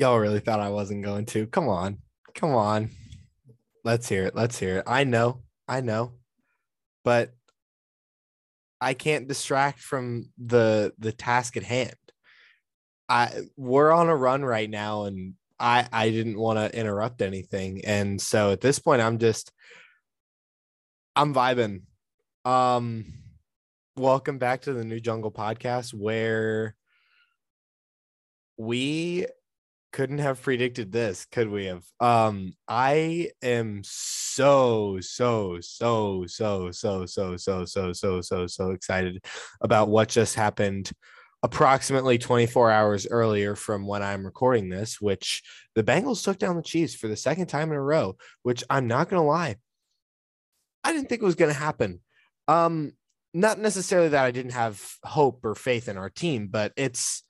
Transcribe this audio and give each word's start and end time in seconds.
Y'all 0.00 0.18
really 0.18 0.40
thought 0.40 0.60
I 0.60 0.70
wasn't 0.70 1.04
going 1.04 1.26
to. 1.26 1.46
Come 1.48 1.68
on. 1.68 1.98
Come 2.34 2.54
on. 2.54 2.88
Let's 3.84 4.08
hear 4.08 4.24
it. 4.24 4.34
Let's 4.34 4.58
hear 4.58 4.78
it. 4.78 4.84
I 4.86 5.04
know. 5.04 5.42
I 5.68 5.82
know. 5.82 6.14
But 7.04 7.34
I 8.80 8.94
can't 8.94 9.28
distract 9.28 9.80
from 9.80 10.30
the 10.42 10.94
the 10.98 11.12
task 11.12 11.58
at 11.58 11.64
hand. 11.64 11.96
I 13.10 13.42
we're 13.58 13.92
on 13.92 14.08
a 14.08 14.16
run 14.16 14.42
right 14.42 14.70
now 14.70 15.04
and 15.04 15.34
I 15.58 15.86
I 15.92 16.08
didn't 16.08 16.38
want 16.38 16.58
to 16.58 16.74
interrupt 16.74 17.20
anything. 17.20 17.84
And 17.84 18.18
so 18.18 18.52
at 18.52 18.62
this 18.62 18.78
point 18.78 19.02
I'm 19.02 19.18
just 19.18 19.52
I'm 21.14 21.34
vibing. 21.34 21.82
Um 22.46 23.04
welcome 23.98 24.38
back 24.38 24.62
to 24.62 24.72
the 24.72 24.82
New 24.82 24.98
Jungle 24.98 25.30
podcast 25.30 25.92
where 25.92 26.74
we 28.56 29.26
couldn't 29.92 30.18
have 30.18 30.42
predicted 30.42 30.92
this, 30.92 31.24
could 31.26 31.48
we 31.48 31.66
have? 31.66 31.84
Um, 31.98 32.54
I 32.68 33.30
am 33.42 33.82
so, 33.84 34.98
so, 35.00 35.58
so, 35.60 36.24
so, 36.26 36.70
so, 36.70 37.06
so, 37.06 37.36
so, 37.36 37.64
so, 37.64 37.92
so, 37.92 38.20
so, 38.20 38.46
so 38.46 38.70
excited 38.70 39.24
about 39.60 39.88
what 39.88 40.08
just 40.08 40.34
happened 40.34 40.90
approximately 41.42 42.18
24 42.18 42.70
hours 42.70 43.06
earlier 43.10 43.54
from 43.56 43.86
when 43.86 44.02
I'm 44.02 44.24
recording 44.24 44.68
this, 44.68 45.00
which 45.00 45.42
the 45.74 45.82
Bengals 45.82 46.22
took 46.22 46.38
down 46.38 46.56
the 46.56 46.62
Chiefs 46.62 46.94
for 46.94 47.08
the 47.08 47.16
second 47.16 47.46
time 47.46 47.70
in 47.70 47.76
a 47.76 47.82
row, 47.82 48.16
which 48.42 48.62
I'm 48.68 48.86
not 48.86 49.08
gonna 49.08 49.24
lie, 49.24 49.56
I 50.84 50.92
didn't 50.92 51.08
think 51.08 51.22
it 51.22 51.26
was 51.26 51.34
gonna 51.34 51.52
happen. 51.52 52.00
Um, 52.46 52.92
not 53.32 53.58
necessarily 53.58 54.08
that 54.10 54.24
I 54.24 54.30
didn't 54.32 54.52
have 54.52 54.82
hope 55.02 55.44
or 55.44 55.54
faith 55.54 55.88
in 55.88 55.96
our 55.96 56.10
team, 56.10 56.48
but 56.48 56.72
it's 56.76 57.22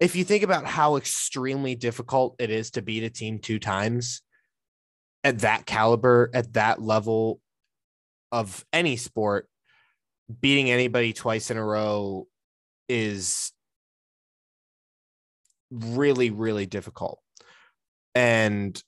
if 0.00 0.16
you 0.16 0.24
think 0.24 0.42
about 0.42 0.66
how 0.66 0.96
extremely 0.96 1.74
difficult 1.74 2.36
it 2.38 2.50
is 2.50 2.72
to 2.72 2.82
beat 2.82 3.04
a 3.04 3.10
team 3.10 3.38
two 3.38 3.58
times 3.58 4.22
at 5.22 5.40
that 5.40 5.66
caliber, 5.66 6.30
at 6.34 6.52
that 6.54 6.82
level 6.82 7.40
of 8.32 8.64
any 8.72 8.96
sport, 8.96 9.48
beating 10.40 10.70
anybody 10.70 11.12
twice 11.12 11.50
in 11.50 11.56
a 11.56 11.64
row 11.64 12.26
is 12.88 13.52
really, 15.70 16.30
really 16.30 16.66
difficult. 16.66 17.20
And 18.14 18.80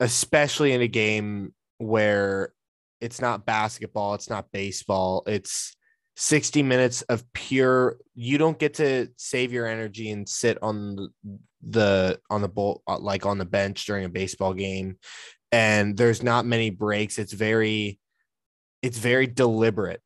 especially 0.00 0.72
in 0.72 0.82
a 0.82 0.88
game 0.88 1.54
where 1.78 2.52
it's 3.00 3.20
not 3.20 3.46
basketball, 3.46 4.14
it's 4.14 4.30
not 4.30 4.52
baseball, 4.52 5.22
it's 5.26 5.76
60 6.16 6.62
minutes 6.62 7.02
of 7.02 7.30
pure 7.34 7.98
you 8.14 8.38
don't 8.38 8.58
get 8.58 8.74
to 8.74 9.08
save 9.16 9.52
your 9.52 9.66
energy 9.66 10.10
and 10.10 10.28
sit 10.28 10.58
on 10.62 11.08
the 11.62 12.18
on 12.30 12.40
the 12.40 12.48
bowl 12.48 12.82
uh, 12.86 12.98
like 12.98 13.26
on 13.26 13.38
the 13.38 13.44
bench 13.44 13.84
during 13.86 14.04
a 14.04 14.08
baseball 14.08 14.54
game. 14.54 14.98
And 15.52 15.96
there's 15.96 16.22
not 16.22 16.46
many 16.46 16.70
breaks. 16.70 17.18
It's 17.18 17.32
very 17.32 17.98
it's 18.82 18.98
very 18.98 19.26
deliberate. 19.26 20.00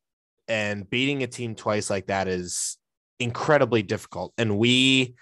And 0.47 0.89
beating 0.89 1.23
a 1.23 1.27
team 1.27 1.55
twice 1.55 1.89
like 1.89 2.07
that 2.07 2.27
is 2.27 2.77
incredibly 3.19 3.83
difficult. 3.83 4.33
And 4.37 4.57
we 4.57 5.15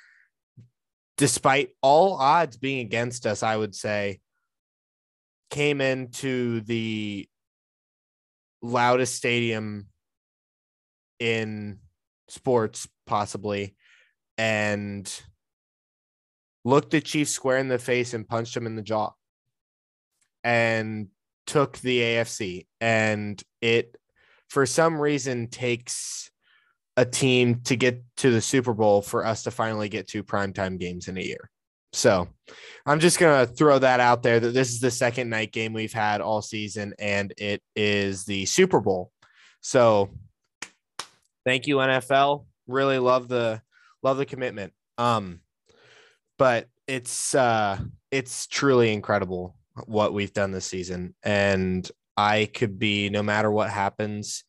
despite 1.20 1.76
all 1.82 2.14
odds 2.16 2.56
being 2.56 2.80
against 2.80 3.28
us 3.28 3.44
i 3.44 3.56
would 3.56 3.76
say 3.76 4.22
came 5.50 5.82
into 5.82 6.62
the 6.62 7.28
loudest 8.62 9.16
stadium 9.16 9.89
in 11.20 11.80
sports, 12.28 12.88
possibly, 13.06 13.76
and 14.38 15.12
looked 16.66 16.92
the 16.92 17.02
Chiefs 17.02 17.32
square 17.32 17.58
in 17.58 17.68
the 17.68 17.80
face 17.80 18.14
and 18.14 18.28
punched 18.28 18.56
him 18.56 18.66
in 18.66 18.76
the 18.76 18.82
jaw 18.82 19.12
and 20.44 21.08
took 21.46 21.78
the 21.80 22.00
AFC. 22.00 22.68
And 22.80 23.42
it, 23.62 23.96
for 24.50 24.66
some 24.66 25.00
reason, 25.00 25.48
takes 25.48 26.30
a 26.98 27.06
team 27.06 27.62
to 27.62 27.76
get 27.76 28.04
to 28.18 28.32
the 28.32 28.42
Super 28.42 28.74
Bowl 28.74 29.02
for 29.02 29.26
us 29.26 29.44
to 29.44 29.52
finally 29.52 29.90
get 29.90 30.08
two 30.08 30.24
primetime 30.24 30.80
games 30.80 31.08
in 31.08 31.18
a 31.18 31.22
year. 31.22 31.50
So 31.94 32.28
I'm 32.86 33.00
just 33.00 33.20
going 33.20 33.48
to 33.48 33.52
throw 33.52 33.80
that 33.80 34.00
out 34.00 34.22
there 34.22 34.40
that 34.40 34.54
this 34.54 34.70
is 34.70 34.80
the 34.80 34.92
second 34.92 35.30
night 35.30 35.52
game 35.52 35.74
we've 35.74 35.94
had 35.94 36.22
all 36.22 36.42
season, 36.42 36.94
and 37.00 37.34
it 37.38 37.62
is 37.76 38.26
the 38.26 38.46
Super 38.46 38.80
Bowl. 38.80 39.12
So 39.62 40.10
thank 41.46 41.68
you 41.68 41.78
NFL. 41.78 42.46
Really 42.68 43.00
love 43.00 43.28
the 43.28 43.62
love 44.04 44.18
the 44.18 44.26
commitment. 44.26 44.74
Um, 44.98 45.42
but 46.38 46.68
it's 46.88 47.36
uh 47.36 47.80
it's 48.12 48.48
truly 48.48 48.94
incredible 48.94 49.56
what 49.86 50.14
we've 50.14 50.34
done 50.34 50.52
this 50.52 50.66
season, 50.66 51.16
and 51.24 51.90
I 52.18 52.50
could 52.54 52.80
be 52.80 53.10
no 53.10 53.24
matter 53.24 53.52
what 53.52 53.70
happens 53.70 54.44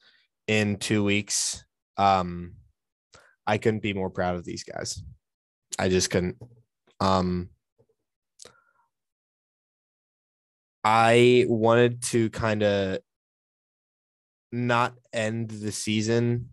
in 0.47 0.77
two 0.77 1.05
weeks. 1.05 1.65
Um, 1.97 2.55
I 3.47 3.59
couldn't 3.59 3.83
be 3.83 3.95
more 3.95 4.11
proud 4.11 4.37
of 4.37 4.45
these 4.45 4.65
guys. 4.65 5.03
I 5.79 5.89
just 5.89 6.11
couldn't. 6.11 6.37
Um, 7.01 7.51
I 10.83 11.45
wanted 11.49 12.03
to 12.05 12.31
kind 12.31 12.63
of 12.63 12.99
not 14.53 14.95
end 15.13 15.51
the 15.51 15.73
season 15.73 16.51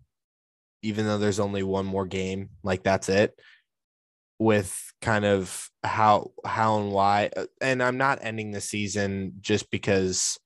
even 0.82 1.06
though 1.06 1.18
there's 1.18 1.40
only 1.40 1.62
one 1.62 1.86
more 1.86 2.06
game, 2.06 2.50
like 2.62 2.82
that's 2.82 3.08
it 3.08 3.38
with 4.38 4.92
kind 5.02 5.24
of 5.24 5.68
how 5.82 6.30
how 6.44 6.78
and 6.78 6.92
why 6.92 7.30
uh, 7.36 7.46
and 7.60 7.82
I'm 7.82 7.98
not 7.98 8.20
ending 8.22 8.52
the 8.52 8.60
season 8.60 9.34
just 9.40 9.70
because 9.70 10.38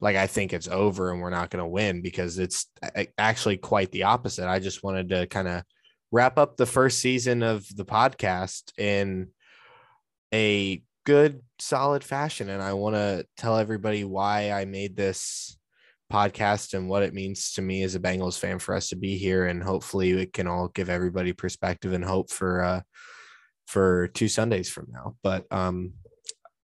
like 0.00 0.16
I 0.16 0.26
think 0.26 0.52
it's 0.52 0.68
over 0.68 1.10
and 1.10 1.20
we're 1.20 1.30
not 1.30 1.50
going 1.50 1.62
to 1.62 1.68
win 1.68 2.02
because 2.02 2.38
it's 2.38 2.66
actually 3.16 3.56
quite 3.56 3.90
the 3.90 4.04
opposite. 4.04 4.48
I 4.48 4.58
just 4.58 4.82
wanted 4.82 5.08
to 5.10 5.26
kind 5.26 5.48
of 5.48 5.62
wrap 6.12 6.38
up 6.38 6.56
the 6.56 6.66
first 6.66 7.00
season 7.00 7.42
of 7.42 7.66
the 7.74 7.84
podcast 7.84 8.78
in 8.78 9.28
a 10.32 10.82
good 11.04 11.40
solid 11.58 12.04
fashion 12.04 12.50
and 12.50 12.62
I 12.62 12.74
want 12.74 12.96
to 12.96 13.26
tell 13.36 13.56
everybody 13.56 14.04
why 14.04 14.50
I 14.50 14.64
made 14.64 14.96
this 14.96 15.56
podcast 16.12 16.74
and 16.74 16.88
what 16.88 17.02
it 17.02 17.14
means 17.14 17.52
to 17.52 17.62
me 17.62 17.82
as 17.82 17.94
a 17.94 18.00
Bengals 18.00 18.38
fan 18.38 18.58
for 18.58 18.74
us 18.74 18.88
to 18.88 18.96
be 18.96 19.16
here. 19.16 19.46
And 19.46 19.62
hopefully 19.62 20.12
it 20.12 20.32
can 20.32 20.46
all 20.46 20.68
give 20.68 20.88
everybody 20.88 21.32
perspective 21.32 21.92
and 21.92 22.04
hope 22.04 22.30
for 22.30 22.62
uh 22.62 22.80
for 23.66 24.08
two 24.08 24.28
Sundays 24.28 24.68
from 24.68 24.88
now. 24.90 25.16
But 25.22 25.50
um 25.52 25.94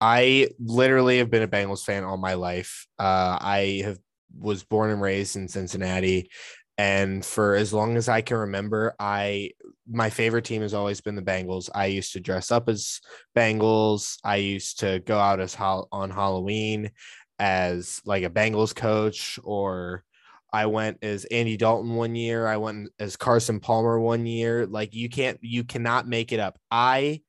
I 0.00 0.48
literally 0.58 1.18
have 1.18 1.30
been 1.30 1.42
a 1.42 1.48
Bengals 1.48 1.84
fan 1.84 2.04
all 2.04 2.16
my 2.16 2.34
life. 2.34 2.86
Uh 2.98 3.38
I 3.40 3.82
have 3.84 3.98
was 4.36 4.64
born 4.64 4.90
and 4.90 5.00
raised 5.00 5.36
in 5.36 5.48
Cincinnati 5.48 6.28
and 6.76 7.24
for 7.24 7.54
as 7.54 7.72
long 7.72 7.96
as 7.96 8.08
I 8.08 8.20
can 8.20 8.38
remember, 8.38 8.94
I 8.98 9.50
my 9.88 10.10
favorite 10.10 10.44
team 10.44 10.62
has 10.62 10.74
always 10.74 11.00
been 11.00 11.14
the 11.14 11.22
Bengals. 11.22 11.68
I 11.74 11.86
used 11.86 12.14
to 12.14 12.20
dress 12.20 12.50
up 12.50 12.68
as 12.68 13.00
Bengals. 13.36 14.18
I 14.24 14.36
used 14.36 14.80
to 14.80 15.00
go 15.00 15.18
out 15.18 15.40
as 15.40 15.54
ho- 15.54 15.86
on 15.92 16.10
Halloween 16.10 16.90
as 17.38 18.00
like 18.04 18.24
a 18.24 18.30
Bengals 18.30 18.74
coach, 18.74 19.38
or 19.42 20.04
I 20.52 20.66
went 20.66 20.98
as 21.02 21.24
Andy 21.24 21.56
Dalton 21.56 21.96
one 21.96 22.14
year. 22.14 22.46
I 22.46 22.58
went 22.58 22.90
as 22.98 23.16
Carson 23.16 23.58
Palmer 23.58 23.98
one 23.98 24.24
year. 24.24 24.66
Like 24.66 24.94
you 24.94 25.08
can't, 25.08 25.38
you 25.42 25.64
cannot 25.64 26.06
make 26.06 26.32
it 26.32 26.38
up. 26.38 26.58
I, 26.70 27.22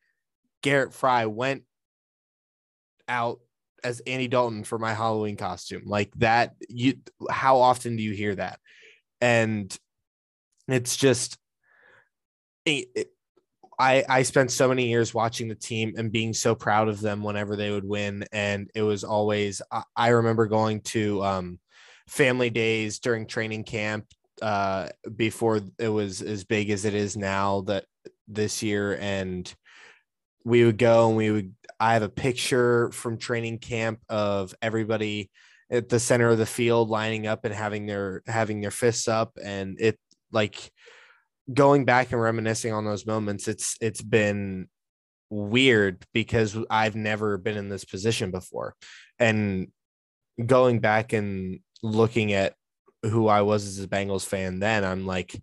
Garrett 0.62 0.94
Fry, 0.94 1.26
went 1.26 1.64
out 3.08 3.40
as 3.84 4.02
Andy 4.02 4.28
Dalton 4.28 4.64
for 4.64 4.78
my 4.78 4.94
Halloween 4.94 5.38
costume. 5.38 5.84
Like 5.86 6.14
that, 6.18 6.56
you, 6.70 6.96
how 7.30 7.58
often 7.58 7.96
do 7.96 8.04
you 8.04 8.12
hear 8.12 8.36
that? 8.36 8.60
And 9.22 9.76
it's 10.68 10.96
just, 10.96 11.38
it, 12.66 12.88
it, 12.96 13.08
I 13.80 14.04
I 14.08 14.24
spent 14.24 14.52
so 14.52 14.68
many 14.68 14.88
years 14.88 15.14
watching 15.14 15.48
the 15.48 15.56
team 15.56 15.94
and 15.98 16.12
being 16.12 16.34
so 16.34 16.56
proud 16.56 16.88
of 16.88 17.02
them 17.02 17.24
whenever 17.24 17.56
they 17.56 17.72
would 17.72 17.88
win, 17.88 18.26
and 18.32 18.70
it 18.76 18.82
was 18.82 19.04
always. 19.04 19.62
I, 19.72 19.84
I 19.96 20.08
remember 20.10 20.48
going 20.48 20.82
to 20.82 21.24
um, 21.24 21.60
family 22.08 22.50
days 22.50 23.00
during 23.00 23.28
training 23.28 23.64
camp 23.64 24.06
uh, 24.42 24.90
before 25.16 25.62
it 25.80 25.90
was 25.90 26.22
as 26.22 26.44
big 26.44 26.70
as 26.70 26.86
it 26.86 26.94
is 26.94 27.18
now. 27.18 27.62
That 27.62 27.86
this 28.28 28.64
year, 28.64 28.98
and 29.00 29.54
we 30.44 30.64
would 30.64 30.78
go 30.78 31.08
and 31.08 31.18
we 31.18 31.32
would. 31.32 31.54
I 31.80 31.94
have 31.94 32.04
a 32.04 32.10
picture 32.10 32.92
from 32.92 33.18
training 33.18 33.60
camp 33.60 34.00
of 34.08 34.56
everybody 34.62 35.30
at 35.70 35.90
the 35.90 36.00
center 36.00 36.30
of 36.30 36.38
the 36.38 36.46
field 36.46 36.90
lining 36.90 37.28
up 37.28 37.44
and 37.44 37.54
having 37.54 37.86
their 37.86 38.22
having 38.28 38.62
their 38.62 38.72
fists 38.72 39.08
up, 39.08 39.38
and 39.44 39.78
it 39.80 40.00
like 40.32 40.72
going 41.52 41.86
back 41.86 42.12
and 42.12 42.22
reminiscing 42.22 42.74
on 42.74 42.86
those 42.86 43.06
moments, 43.06 43.48
it's 43.48 43.78
it's 43.82 44.02
been 44.02 44.68
weird 45.30 46.06
because 46.14 46.58
I've 46.70 46.96
never 46.96 47.38
been 47.38 47.58
in 47.58 47.70
this 47.70 47.86
position 47.86 48.32
before. 48.32 48.76
And 49.20 49.70
going 50.44 50.80
back 50.80 51.14
and 51.14 51.60
looking 51.82 52.34
at 52.34 52.56
who 53.04 53.28
I 53.28 53.42
was 53.42 53.66
as 53.66 53.84
a 53.84 53.88
Bengals 53.88 54.26
fan 54.26 54.60
then, 54.60 54.84
I'm 54.84 55.06
like 55.06 55.40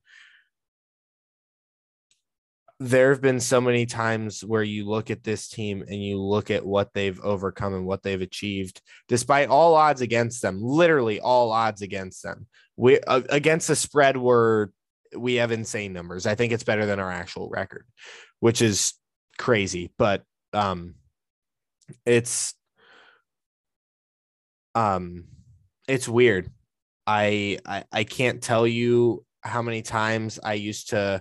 there 2.82 3.10
have 3.10 3.20
been 3.20 3.38
so 3.38 3.60
many 3.60 3.86
times 3.86 4.44
where 4.44 4.62
you 4.62 4.88
look 4.88 5.08
at 5.08 5.22
this 5.22 5.48
team 5.48 5.84
and 5.86 6.02
you 6.02 6.20
look 6.20 6.50
at 6.50 6.66
what 6.66 6.92
they've 6.92 7.20
overcome 7.20 7.74
and 7.74 7.86
what 7.86 8.02
they've 8.02 8.22
achieved 8.22 8.80
despite 9.06 9.48
all 9.48 9.76
odds 9.76 10.00
against 10.00 10.42
them 10.42 10.58
literally 10.60 11.20
all 11.20 11.52
odds 11.52 11.80
against 11.80 12.24
them 12.24 12.46
we 12.76 12.98
uh, 13.02 13.22
against 13.28 13.68
the 13.68 13.76
spread 13.76 14.16
where 14.16 14.70
we 15.16 15.34
have 15.36 15.52
insane 15.52 15.92
numbers. 15.92 16.26
I 16.26 16.34
think 16.34 16.52
it's 16.52 16.64
better 16.64 16.86
than 16.86 17.00
our 17.00 17.10
actual 17.10 17.48
record 17.48 17.86
which 18.42 18.60
is 18.60 18.94
crazy 19.38 19.92
but 19.98 20.24
um 20.52 20.96
it's 22.04 22.54
um 24.74 25.24
it's 25.88 26.08
weird. 26.08 26.50
I, 27.06 27.58
I 27.66 27.84
i 27.92 28.04
can't 28.04 28.42
tell 28.42 28.66
you 28.66 29.24
how 29.42 29.60
many 29.60 29.82
times 29.82 30.38
i 30.42 30.54
used 30.54 30.90
to 30.90 31.20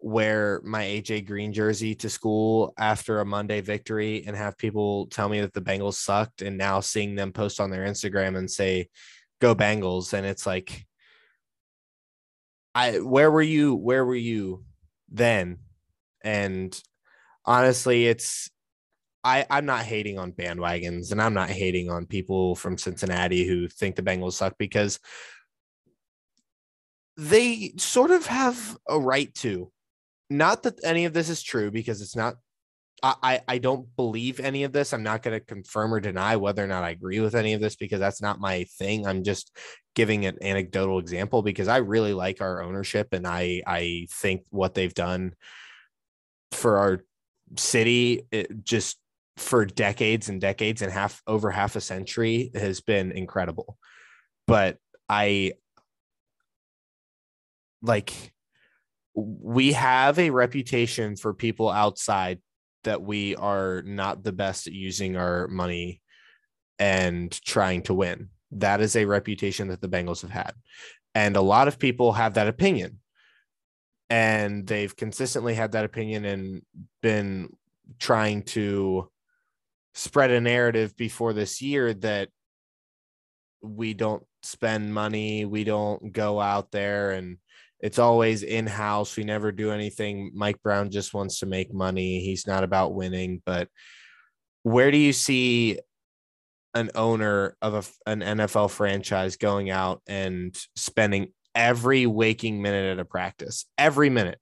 wear 0.00 0.60
my 0.62 0.84
AJ 0.84 1.26
Green 1.26 1.52
jersey 1.52 1.94
to 1.96 2.10
school 2.10 2.74
after 2.78 3.20
a 3.20 3.24
Monday 3.24 3.60
victory 3.60 4.24
and 4.26 4.36
have 4.36 4.58
people 4.58 5.06
tell 5.06 5.28
me 5.28 5.40
that 5.40 5.54
the 5.54 5.60
Bengals 5.62 5.94
sucked 5.94 6.42
and 6.42 6.58
now 6.58 6.80
seeing 6.80 7.14
them 7.14 7.32
post 7.32 7.60
on 7.60 7.70
their 7.70 7.86
Instagram 7.86 8.36
and 8.36 8.48
say 8.48 8.88
go 9.40 9.54
Bengals. 9.54 10.12
And 10.12 10.26
it's 10.26 10.46
like 10.46 10.86
I 12.76 12.98
where 12.98 13.30
were 13.30 13.42
you 13.42 13.74
where 13.74 14.04
were 14.04 14.14
you 14.14 14.62
then? 15.08 15.60
And 16.22 16.78
honestly 17.46 18.06
it's 18.06 18.50
I 19.24 19.46
I'm 19.48 19.64
not 19.64 19.86
hating 19.86 20.18
on 20.18 20.32
bandwagons 20.32 21.10
and 21.10 21.22
I'm 21.22 21.32
not 21.32 21.48
hating 21.48 21.90
on 21.90 22.04
people 22.04 22.54
from 22.54 22.76
Cincinnati 22.76 23.46
who 23.46 23.66
think 23.66 23.96
the 23.96 24.02
Bengals 24.02 24.34
suck 24.34 24.58
because 24.58 25.00
they 27.16 27.72
sort 27.78 28.10
of 28.10 28.26
have 28.26 28.76
a 28.86 29.00
right 29.00 29.34
to. 29.36 29.72
Not 30.28 30.64
that 30.64 30.84
any 30.84 31.06
of 31.06 31.14
this 31.14 31.30
is 31.30 31.42
true 31.42 31.70
because 31.70 32.02
it's 32.02 32.14
not 32.14 32.34
I, 33.02 33.40
I 33.46 33.58
don't 33.58 33.94
believe 33.94 34.40
any 34.40 34.64
of 34.64 34.72
this. 34.72 34.92
I'm 34.92 35.02
not 35.02 35.22
going 35.22 35.38
to 35.38 35.44
confirm 35.44 35.92
or 35.92 36.00
deny 36.00 36.36
whether 36.36 36.64
or 36.64 36.66
not 36.66 36.82
I 36.82 36.90
agree 36.90 37.20
with 37.20 37.34
any 37.34 37.52
of 37.52 37.60
this 37.60 37.76
because 37.76 38.00
that's 38.00 38.22
not 38.22 38.40
my 38.40 38.64
thing. 38.78 39.06
I'm 39.06 39.22
just 39.22 39.54
giving 39.94 40.24
an 40.24 40.38
anecdotal 40.42 40.98
example 40.98 41.42
because 41.42 41.68
I 41.68 41.78
really 41.78 42.14
like 42.14 42.40
our 42.40 42.62
ownership 42.62 43.08
and 43.12 43.26
I 43.26 43.62
I 43.66 44.06
think 44.10 44.42
what 44.50 44.74
they've 44.74 44.94
done 44.94 45.34
for 46.52 46.78
our 46.78 47.00
city 47.56 48.22
just 48.62 48.98
for 49.36 49.66
decades 49.66 50.28
and 50.30 50.40
decades 50.40 50.80
and 50.80 50.90
half 50.90 51.22
over 51.26 51.50
half 51.50 51.76
a 51.76 51.80
century 51.80 52.50
has 52.54 52.80
been 52.80 53.12
incredible. 53.12 53.76
But 54.46 54.78
I 55.08 55.52
like 57.82 58.32
we 59.14 59.72
have 59.72 60.18
a 60.18 60.30
reputation 60.30 61.16
for 61.16 61.32
people 61.34 61.68
outside 61.70 62.40
that 62.86 63.02
we 63.02 63.36
are 63.36 63.82
not 63.82 64.24
the 64.24 64.32
best 64.32 64.66
at 64.66 64.72
using 64.72 65.16
our 65.16 65.46
money 65.48 66.00
and 66.78 67.30
trying 67.42 67.82
to 67.82 67.94
win. 67.94 68.30
That 68.52 68.80
is 68.80 68.96
a 68.96 69.04
reputation 69.04 69.68
that 69.68 69.80
the 69.80 69.88
Bengals 69.88 70.22
have 70.22 70.30
had. 70.30 70.54
And 71.14 71.36
a 71.36 71.42
lot 71.42 71.68
of 71.68 71.78
people 71.78 72.12
have 72.14 72.34
that 72.34 72.48
opinion. 72.48 73.00
And 74.08 74.66
they've 74.66 74.94
consistently 74.94 75.54
had 75.54 75.72
that 75.72 75.84
opinion 75.84 76.24
and 76.24 76.62
been 77.02 77.50
trying 77.98 78.42
to 78.42 79.10
spread 79.94 80.30
a 80.30 80.40
narrative 80.40 80.96
before 80.96 81.32
this 81.32 81.60
year 81.60 81.92
that 81.94 82.28
we 83.62 83.94
don't 83.94 84.22
spend 84.42 84.94
money, 84.94 85.44
we 85.44 85.64
don't 85.64 86.12
go 86.12 86.40
out 86.40 86.70
there 86.70 87.10
and 87.10 87.38
it's 87.80 87.98
always 87.98 88.42
in 88.42 88.66
house. 88.66 89.16
We 89.16 89.24
never 89.24 89.52
do 89.52 89.70
anything. 89.70 90.30
Mike 90.34 90.62
Brown 90.62 90.90
just 90.90 91.12
wants 91.12 91.40
to 91.40 91.46
make 91.46 91.72
money. 91.72 92.20
He's 92.20 92.46
not 92.46 92.64
about 92.64 92.94
winning. 92.94 93.42
But 93.44 93.68
where 94.62 94.90
do 94.90 94.96
you 94.96 95.12
see 95.12 95.78
an 96.74 96.90
owner 96.94 97.56
of 97.60 97.74
a, 97.74 98.10
an 98.10 98.20
NFL 98.20 98.70
franchise 98.70 99.36
going 99.36 99.70
out 99.70 100.02
and 100.06 100.56
spending 100.74 101.32
every 101.54 102.06
waking 102.06 102.62
minute 102.62 102.92
at 102.92 102.98
a 102.98 103.04
practice? 103.04 103.66
Every 103.76 104.10
minute. 104.10 104.38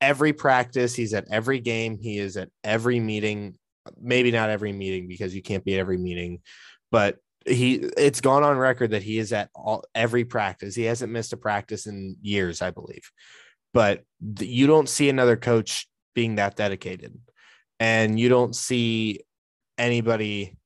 Every 0.00 0.32
practice, 0.32 0.94
he's 0.94 1.14
at 1.14 1.26
every 1.30 1.60
game, 1.60 1.96
he 1.98 2.18
is 2.18 2.36
at 2.36 2.50
every 2.62 3.00
meeting. 3.00 3.56
Maybe 3.98 4.30
not 4.30 4.50
every 4.50 4.72
meeting 4.72 5.08
because 5.08 5.34
you 5.34 5.42
can't 5.42 5.64
be 5.64 5.74
at 5.74 5.80
every 5.80 5.96
meeting, 5.96 6.40
but 6.90 7.18
he 7.44 7.74
it's 7.96 8.20
gone 8.20 8.42
on 8.42 8.56
record 8.56 8.92
that 8.92 9.02
he 9.02 9.18
is 9.18 9.32
at 9.32 9.50
all 9.54 9.84
every 9.94 10.24
practice. 10.24 10.74
He 10.74 10.84
hasn't 10.84 11.12
missed 11.12 11.32
a 11.32 11.36
practice 11.36 11.86
in 11.86 12.16
years, 12.22 12.62
I 12.62 12.70
believe. 12.70 13.10
But 13.72 14.02
you 14.40 14.66
don't 14.66 14.88
see 14.88 15.08
another 15.08 15.36
coach 15.36 15.88
being 16.14 16.36
that 16.36 16.56
dedicated. 16.56 17.18
And 17.80 18.18
you 18.18 18.28
don't 18.28 18.54
see 18.54 19.20
anybody 19.76 20.56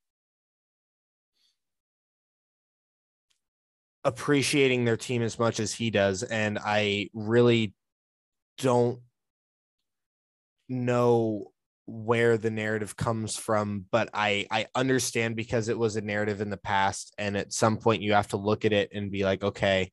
appreciating 4.05 4.85
their 4.85 4.97
team 4.97 5.23
as 5.23 5.39
much 5.39 5.59
as 5.59 5.73
he 5.73 5.91
does 5.91 6.23
and 6.23 6.59
I 6.59 7.11
really 7.13 7.75
don't 8.59 9.01
know 10.69 11.53
where 11.91 12.37
the 12.37 12.51
narrative 12.51 12.95
comes 12.97 13.35
from 13.35 13.87
but 13.91 14.11
i 14.13 14.47
i 14.51 14.67
understand 14.75 15.35
because 15.35 15.71
it 15.71 15.79
was 15.79 15.97
a 15.97 16.03
narrative 16.03 16.43
in 16.43 16.51
the 16.51 16.57
past 16.59 17.15
and 17.17 17.35
at 17.35 17.51
some 17.51 17.79
point 17.79 18.03
you 18.03 18.13
have 18.13 18.29
to 18.29 18.37
look 18.37 18.67
at 18.67 18.75
it 18.75 18.91
and 18.93 19.11
be 19.11 19.25
like 19.25 19.43
okay 19.43 19.91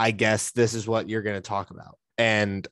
i 0.00 0.10
guess 0.10 0.50
this 0.50 0.74
is 0.74 0.88
what 0.88 1.08
you're 1.08 1.22
going 1.22 1.36
to 1.36 1.48
talk 1.48 1.70
about. 1.70 1.98
And 2.16 2.66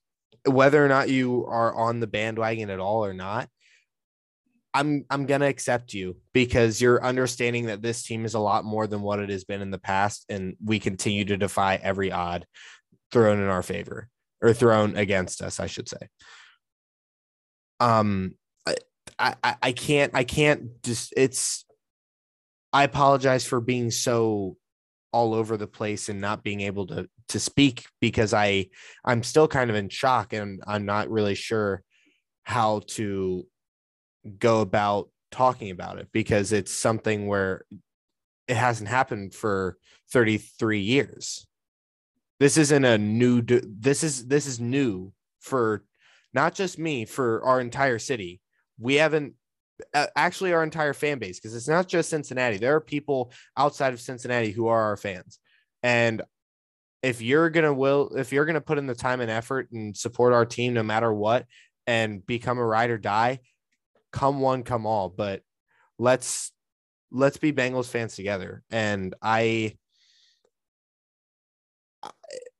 whether 0.46 0.82
or 0.82 0.88
not 0.88 1.10
you 1.10 1.44
are 1.46 1.74
on 1.74 2.00
the 2.00 2.06
bandwagon 2.06 2.70
at 2.70 2.80
all 2.80 3.04
or 3.04 3.12
not 3.12 3.48
i'm 4.72 5.04
i'm 5.10 5.26
going 5.26 5.40
to 5.40 5.46
accept 5.46 5.92
you 5.92 6.16
because 6.32 6.80
you're 6.80 7.04
understanding 7.04 7.66
that 7.66 7.82
this 7.82 8.02
team 8.02 8.24
is 8.24 8.34
a 8.34 8.38
lot 8.38 8.64
more 8.64 8.86
than 8.86 9.02
what 9.02 9.18
it 9.18 9.28
has 9.28 9.44
been 9.44 9.60
in 9.60 9.70
the 9.70 9.78
past 9.78 10.24
and 10.28 10.56
we 10.64 10.78
continue 10.78 11.24
to 11.24 11.36
defy 11.36 11.76
every 11.76 12.10
odd 12.10 12.46
thrown 13.12 13.40
in 13.40 13.48
our 13.48 13.62
favor 13.62 14.08
or 14.40 14.52
thrown 14.52 14.96
against 14.96 15.42
us 15.42 15.60
i 15.60 15.66
should 15.66 15.88
say. 15.88 16.08
Um 17.80 18.34
I, 19.18 19.56
I 19.62 19.72
can't 19.72 20.12
I 20.14 20.24
can't 20.24 20.82
just 20.82 21.12
it's 21.16 21.64
I 22.72 22.84
apologize 22.84 23.46
for 23.46 23.60
being 23.60 23.90
so 23.90 24.56
all 25.12 25.34
over 25.34 25.56
the 25.56 25.66
place 25.66 26.08
and 26.08 26.20
not 26.20 26.44
being 26.44 26.60
able 26.60 26.86
to 26.88 27.08
to 27.28 27.40
speak 27.40 27.86
because 28.00 28.34
I 28.34 28.66
I'm 29.04 29.22
still 29.22 29.48
kind 29.48 29.70
of 29.70 29.76
in 29.76 29.88
shock 29.88 30.32
and 30.32 30.62
I'm 30.66 30.86
not 30.86 31.10
really 31.10 31.34
sure 31.34 31.82
how 32.44 32.82
to 32.88 33.46
go 34.38 34.60
about 34.60 35.08
talking 35.30 35.70
about 35.70 35.98
it 35.98 36.08
because 36.12 36.52
it's 36.52 36.72
something 36.72 37.26
where 37.26 37.64
it 38.46 38.56
hasn't 38.56 38.88
happened 38.88 39.34
for 39.34 39.76
33 40.12 40.80
years. 40.80 41.46
This 42.40 42.56
isn't 42.56 42.84
a 42.84 42.98
new 42.98 43.42
this 43.42 44.02
is 44.02 44.26
this 44.26 44.46
is 44.46 44.60
new 44.60 45.12
for 45.40 45.84
not 46.32 46.54
just 46.54 46.78
me 46.78 47.04
for 47.04 47.44
our 47.44 47.60
entire 47.60 47.98
city 47.98 48.40
we 48.78 48.96
haven't 48.96 49.34
uh, 49.94 50.06
actually 50.16 50.52
our 50.52 50.62
entire 50.62 50.92
fan 50.92 51.18
base 51.18 51.38
because 51.38 51.54
it's 51.54 51.68
not 51.68 51.88
just 51.88 52.10
Cincinnati. 52.10 52.56
There 52.56 52.74
are 52.74 52.80
people 52.80 53.32
outside 53.56 53.92
of 53.92 54.00
Cincinnati 54.00 54.50
who 54.50 54.66
are 54.68 54.80
our 54.80 54.96
fans. 54.96 55.38
And 55.82 56.22
if 57.02 57.22
you're 57.22 57.50
to 57.64 57.74
will 57.74 58.16
if 58.16 58.32
you're 58.32 58.44
to 58.54 58.60
put 58.60 58.78
in 58.78 58.86
the 58.86 58.94
time 58.94 59.20
and 59.20 59.30
effort 59.30 59.70
and 59.72 59.96
support 59.96 60.32
our 60.32 60.44
team 60.44 60.74
no 60.74 60.82
matter 60.82 61.12
what 61.12 61.46
and 61.86 62.24
become 62.26 62.58
a 62.58 62.66
ride 62.66 62.90
or 62.90 62.98
die, 62.98 63.40
come 64.12 64.40
one 64.40 64.64
come 64.64 64.86
all, 64.86 65.08
but 65.08 65.42
let's 65.98 66.52
let's 67.10 67.36
be 67.36 67.52
Bengals 67.52 67.88
fans 67.88 68.16
together. 68.16 68.62
And 68.70 69.14
I 69.22 69.76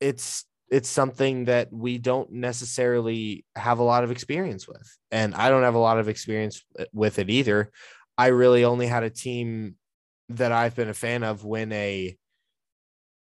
it's 0.00 0.44
it's 0.70 0.88
something 0.88 1.46
that 1.46 1.72
we 1.72 1.98
don't 1.98 2.30
necessarily 2.30 3.44
have 3.56 3.78
a 3.78 3.84
lot 3.84 4.04
of 4.04 4.10
experience 4.10 4.68
with. 4.68 4.96
And 5.10 5.34
I 5.34 5.48
don't 5.48 5.62
have 5.62 5.74
a 5.74 5.78
lot 5.78 5.98
of 5.98 6.08
experience 6.08 6.62
uh, 6.78 6.84
with 6.92 7.18
it 7.18 7.30
either. 7.30 7.70
I 8.16 8.28
really 8.28 8.64
only 8.64 8.86
had 8.86 9.02
a 9.02 9.10
team 9.10 9.76
that 10.30 10.52
I've 10.52 10.74
been 10.74 10.88
a 10.88 10.94
fan 10.94 11.22
of 11.22 11.44
win 11.44 11.72
a 11.72 12.16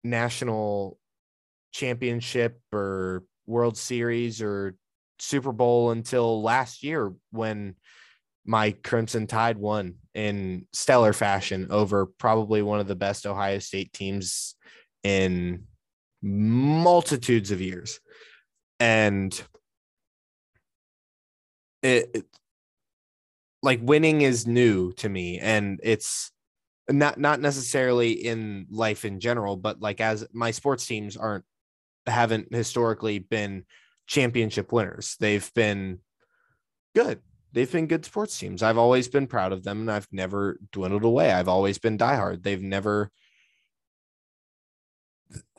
national 0.03 0.97
championship 1.73 2.59
or 2.71 3.23
World 3.45 3.77
Series 3.77 4.41
or 4.41 4.75
Super 5.19 5.51
Bowl 5.51 5.91
until 5.91 6.41
last 6.41 6.83
year 6.83 7.13
when 7.31 7.75
my 8.45 8.71
Crimson 8.71 9.27
Tide 9.27 9.57
won 9.57 9.95
in 10.13 10.67
stellar 10.71 11.13
fashion 11.13 11.67
over 11.71 12.05
probably 12.05 12.61
one 12.61 12.79
of 12.79 12.87
the 12.87 12.95
best 12.95 13.25
Ohio 13.25 13.59
State 13.59 13.91
teams 13.91 14.55
in 15.03 15.63
multitudes 16.25 17.51
of 17.51 17.61
years. 17.61 17.99
And 18.79 19.31
it, 21.81 22.09
it 22.13 22.25
like 23.61 23.79
winning 23.81 24.21
is 24.21 24.45
new 24.45 24.91
to 24.93 25.07
me 25.07 25.39
and 25.39 25.79
it's 25.81 26.31
not 26.89 27.19
not 27.19 27.39
necessarily 27.39 28.11
in 28.11 28.67
life 28.69 29.05
in 29.05 29.19
general 29.19 29.55
but 29.55 29.81
like 29.81 29.99
as 29.99 30.27
my 30.33 30.51
sports 30.51 30.85
teams 30.85 31.17
aren't 31.17 31.45
haven't 32.07 32.53
historically 32.53 33.19
been 33.19 33.65
championship 34.07 34.71
winners. 34.71 35.15
They've 35.19 35.51
been 35.53 35.99
good. 36.93 37.19
They've 37.53 37.71
been 37.71 37.87
good 37.87 38.05
sports 38.05 38.37
teams. 38.37 38.61
I've 38.61 38.77
always 38.77 39.07
been 39.07 39.27
proud 39.27 39.53
of 39.53 39.63
them 39.63 39.81
and 39.81 39.91
I've 39.91 40.07
never 40.11 40.59
dwindled 40.71 41.03
away. 41.03 41.31
I've 41.31 41.47
always 41.47 41.77
been 41.77 41.97
diehard. 41.97 42.43
They've 42.43 42.61
never 42.61 43.11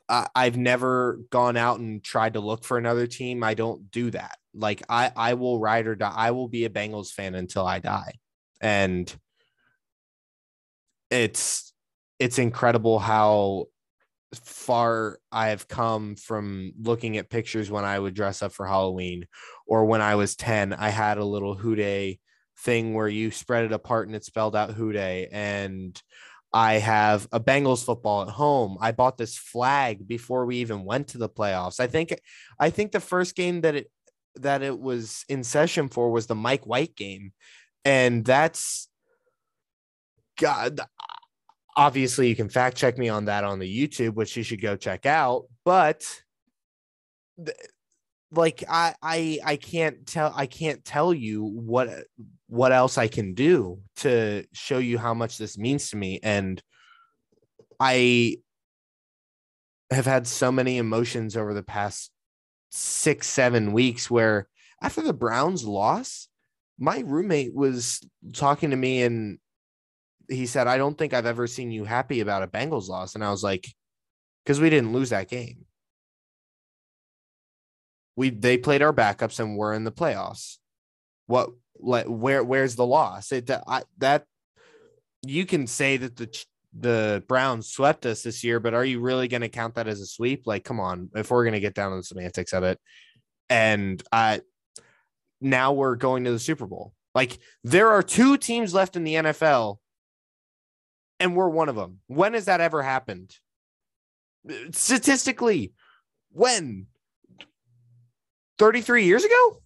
I, 0.08 0.28
I've 0.34 0.56
never 0.56 1.20
gone 1.30 1.56
out 1.56 1.78
and 1.78 2.02
tried 2.02 2.34
to 2.34 2.40
look 2.40 2.64
for 2.64 2.78
another 2.78 3.06
team. 3.06 3.42
I 3.42 3.54
don't 3.54 3.90
do 3.90 4.10
that. 4.10 4.38
Like 4.54 4.82
I 4.88 5.12
I 5.14 5.34
will 5.34 5.58
ride 5.58 5.86
or 5.86 5.94
die. 5.94 6.12
I 6.14 6.30
will 6.30 6.48
be 6.48 6.64
a 6.64 6.70
Bengals 6.70 7.10
fan 7.10 7.34
until 7.34 7.66
I 7.66 7.78
die. 7.78 8.14
And 8.60 9.14
it's 11.10 11.72
it's 12.18 12.38
incredible 12.38 12.98
how 12.98 13.66
far 14.34 15.18
I 15.30 15.48
have 15.48 15.68
come 15.68 16.16
from 16.16 16.72
looking 16.80 17.16
at 17.16 17.30
pictures 17.30 17.70
when 17.70 17.84
I 17.84 17.98
would 17.98 18.14
dress 18.14 18.42
up 18.42 18.52
for 18.52 18.66
Halloween 18.66 19.26
or 19.66 19.84
when 19.84 20.00
I 20.00 20.16
was 20.16 20.36
10, 20.36 20.72
I 20.72 20.88
had 20.88 21.18
a 21.18 21.24
little 21.24 21.54
Who 21.54 21.76
Dey 21.76 22.18
thing 22.58 22.94
where 22.94 23.08
you 23.08 23.30
spread 23.30 23.64
it 23.64 23.72
apart 23.72 24.08
and 24.08 24.16
it 24.16 24.24
spelled 24.24 24.56
out 24.56 24.72
Who 24.72 24.92
Dey. 24.92 25.28
And 25.30 26.00
I 26.52 26.74
have 26.74 27.28
a 27.32 27.40
Bengals 27.40 27.84
football 27.84 28.22
at 28.22 28.28
home. 28.28 28.78
I 28.80 28.92
bought 28.92 29.18
this 29.18 29.36
flag 29.36 30.06
before 30.06 30.46
we 30.46 30.56
even 30.56 30.84
went 30.84 31.08
to 31.08 31.18
the 31.18 31.28
playoffs. 31.28 31.80
I 31.80 31.86
think 31.86 32.18
I 32.58 32.70
think 32.70 32.92
the 32.92 33.00
first 33.00 33.36
game 33.36 33.60
that 33.62 33.74
it 33.74 33.90
that 34.36 34.62
it 34.62 34.78
was 34.78 35.24
in 35.28 35.44
session 35.44 35.88
for 35.88 36.10
was 36.10 36.26
the 36.26 36.34
Mike 36.34 36.66
White 36.66 36.96
game. 36.96 37.32
And 37.84 38.24
that's 38.24 38.88
God 40.38 40.80
obviously 41.76 42.28
you 42.28 42.34
can 42.34 42.48
fact 42.48 42.76
check 42.76 42.96
me 42.98 43.08
on 43.08 43.26
that 43.26 43.44
on 43.44 43.58
the 43.58 43.88
YouTube, 43.88 44.14
which 44.14 44.36
you 44.36 44.42
should 44.42 44.60
go 44.60 44.76
check 44.76 45.06
out. 45.06 45.44
But 45.64 46.04
th- 47.44 47.56
like 48.32 48.64
I 48.68 48.94
I 49.02 49.38
I 49.44 49.56
can't 49.56 50.06
tell 50.06 50.32
I 50.34 50.46
can't 50.46 50.84
tell 50.84 51.14
you 51.14 51.44
what 51.44 51.88
what 52.48 52.72
else 52.72 52.98
I 52.98 53.08
can 53.08 53.34
do 53.34 53.80
to 53.96 54.44
show 54.52 54.78
you 54.78 54.98
how 54.98 55.14
much 55.14 55.38
this 55.38 55.58
means 55.58 55.90
to 55.90 55.96
me. 55.96 56.20
And 56.22 56.62
I 57.80 58.38
have 59.90 60.06
had 60.06 60.26
so 60.26 60.50
many 60.50 60.78
emotions 60.78 61.36
over 61.36 61.54
the 61.54 61.62
past 61.62 62.10
six, 62.70 63.26
seven 63.28 63.72
weeks 63.72 64.10
where 64.10 64.48
after 64.82 65.02
the 65.02 65.12
Browns 65.12 65.64
loss, 65.64 66.28
my 66.78 67.00
roommate 67.00 67.54
was 67.54 68.00
talking 68.32 68.70
to 68.70 68.76
me 68.76 69.02
and 69.02 69.38
he 70.28 70.46
said, 70.46 70.66
I 70.66 70.76
don't 70.76 70.96
think 70.98 71.14
I've 71.14 71.26
ever 71.26 71.46
seen 71.46 71.70
you 71.70 71.84
happy 71.84 72.20
about 72.20 72.42
a 72.42 72.48
Bengals 72.48 72.88
loss. 72.88 73.14
And 73.14 73.24
I 73.24 73.30
was 73.30 73.42
like, 73.42 73.66
because 74.44 74.60
we 74.60 74.70
didn't 74.70 74.92
lose 74.92 75.10
that 75.10 75.28
game. 75.28 75.64
We 78.16 78.30
they 78.30 78.56
played 78.58 78.82
our 78.82 78.92
backups 78.92 79.40
and 79.40 79.56
we're 79.56 79.74
in 79.74 79.84
the 79.84 79.92
playoffs. 79.92 80.56
What 81.26 81.50
like 81.78 82.06
where 82.06 82.42
where's 82.42 82.76
the 82.76 82.86
loss? 82.86 83.32
It 83.32 83.50
I, 83.50 83.82
that 83.98 84.24
you 85.22 85.46
can 85.46 85.66
say 85.66 85.96
that 85.96 86.16
the 86.16 86.44
the 86.78 87.24
Browns 87.26 87.68
swept 87.68 88.04
us 88.06 88.22
this 88.22 88.44
year, 88.44 88.60
but 88.60 88.74
are 88.74 88.84
you 88.84 89.00
really 89.00 89.28
going 89.28 89.40
to 89.40 89.48
count 89.48 89.76
that 89.76 89.88
as 89.88 90.00
a 90.00 90.06
sweep? 90.06 90.42
Like, 90.46 90.62
come 90.64 90.78
on, 90.78 91.10
if 91.14 91.30
we're 91.30 91.44
going 91.44 91.54
to 91.54 91.60
get 91.60 91.74
down 91.74 91.90
to 91.90 91.96
the 91.96 92.02
semantics 92.02 92.52
of 92.52 92.64
it, 92.64 92.78
and 93.48 94.02
I 94.12 94.40
now 95.40 95.72
we're 95.72 95.96
going 95.96 96.24
to 96.24 96.32
the 96.32 96.38
Super 96.38 96.66
Bowl. 96.66 96.92
Like, 97.14 97.38
there 97.64 97.90
are 97.90 98.02
two 98.02 98.36
teams 98.36 98.74
left 98.74 98.96
in 98.96 99.04
the 99.04 99.14
NFL 99.14 99.78
and 101.18 101.36
we're 101.36 101.48
one 101.48 101.68
of 101.68 101.76
them. 101.76 102.00
When 102.06 102.34
has 102.34 102.46
that 102.46 102.60
ever 102.60 102.82
happened? 102.82 103.34
Statistically, 104.72 105.72
when? 106.30 106.86
33 108.58 109.04
years 109.04 109.24
ago? 109.24 109.62